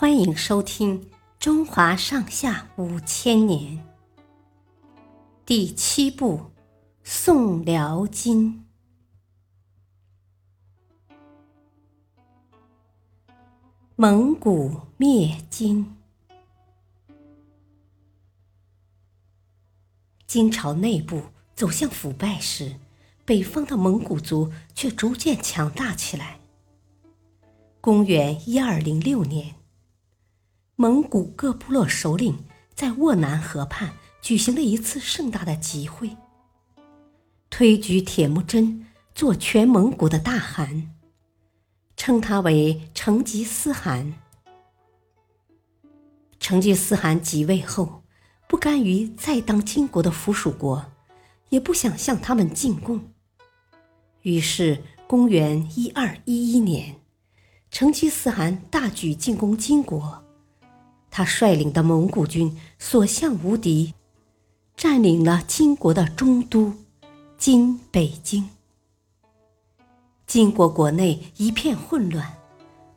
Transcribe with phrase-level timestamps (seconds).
[0.00, 0.98] 欢迎收听
[1.38, 3.76] 《中华上下五千年》
[5.44, 6.38] 第七部
[7.04, 8.64] 《宋辽金》。
[13.94, 15.94] 蒙古灭金。
[20.26, 21.24] 金朝内部
[21.54, 22.76] 走向腐败时，
[23.26, 26.40] 北方的蒙古族却逐渐强大起来。
[27.82, 29.59] 公元一二零六年。
[30.80, 36.16] 蒙古各部落首领在沃南河畔举行了一次盛大的集会，
[37.50, 40.94] 推举铁木真做全蒙古的大汗，
[41.98, 44.14] 称他为成吉思汗。
[46.38, 48.02] 成吉思汗即位后，
[48.48, 50.90] 不甘于再当金国的附属国，
[51.50, 53.12] 也不想向他们进贡，
[54.22, 56.96] 于是公元一二一一年，
[57.70, 60.24] 成吉思汗大举进攻金国。
[61.10, 63.94] 他率领的蒙古军所向无敌，
[64.76, 66.72] 占领了金国的中都
[67.36, 68.48] （今北京）。
[70.26, 72.36] 金国国内一片混乱，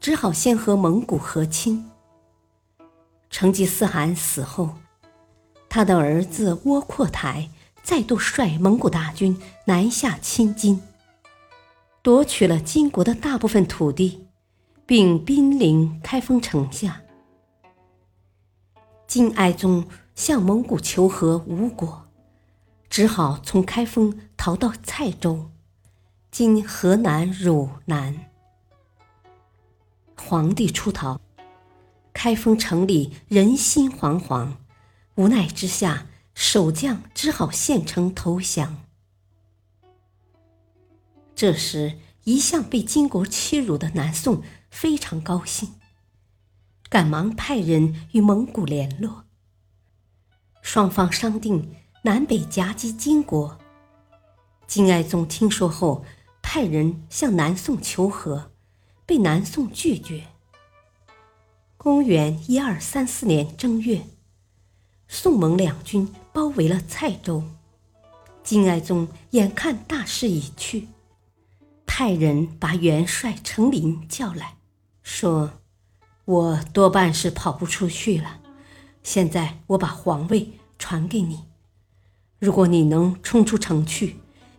[0.00, 1.90] 只好先和蒙古和亲。
[3.28, 4.70] 成吉思汗死后，
[5.68, 7.50] 他的儿子窝阔台
[7.82, 10.80] 再度率蒙古大军南下侵金，
[12.02, 14.26] 夺取了金国的大部分土地，
[14.86, 17.02] 并兵临开封城下。
[19.06, 22.08] 金哀宗向蒙古求和无果，
[22.90, 25.50] 只好从开封逃到蔡州
[26.30, 28.26] （今河南汝南）。
[30.18, 31.20] 皇帝出逃，
[32.12, 34.54] 开封城里人心惶惶，
[35.14, 38.82] 无奈之下，守将只好献城投降。
[41.36, 45.74] 这时，一向被金国欺辱的南宋非常高兴。
[46.88, 49.24] 赶忙派人与蒙古联络，
[50.62, 53.58] 双方商定南北夹击金国。
[54.68, 56.04] 金哀宗听说后，
[56.42, 58.52] 派人向南宋求和，
[59.04, 60.28] 被南宋拒绝。
[61.76, 64.06] 公元一二三四年正月，
[65.08, 67.42] 宋蒙两军包围了蔡州，
[68.44, 70.86] 金哀宗眼看大势已去，
[71.84, 74.56] 派人把元帅程琳叫来
[75.02, 75.50] 说。
[76.26, 78.40] 我多半是跑不出去了。
[79.04, 81.44] 现在我把皇位传给你，
[82.40, 84.16] 如果你能冲出城去，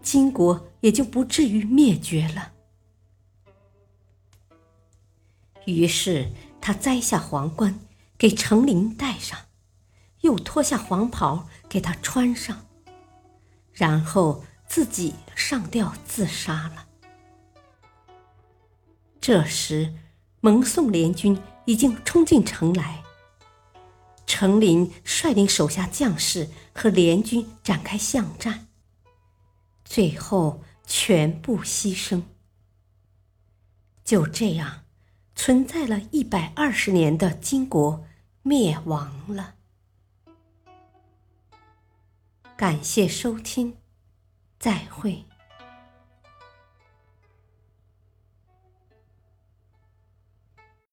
[0.00, 2.52] 金国也就不至于灭绝了。
[5.66, 6.32] 于是
[6.62, 7.78] 他摘下皇冠
[8.16, 9.38] 给程琳戴上，
[10.22, 12.64] 又脱下黄袍给他穿上，
[13.74, 16.86] 然后自己上吊自杀了。
[19.20, 19.92] 这时。
[20.42, 23.02] 蒙宋联军已经冲进城来，
[24.26, 28.68] 程琳率领手下将士和联军展开巷战，
[29.84, 32.22] 最后全部牺牲。
[34.04, 34.84] 就这样，
[35.34, 38.04] 存在了一百二十年的金国
[38.42, 39.54] 灭亡了。
[42.56, 43.76] 感谢收听，
[44.58, 45.29] 再会。